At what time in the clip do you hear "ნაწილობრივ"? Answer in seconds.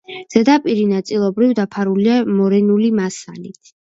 0.93-1.51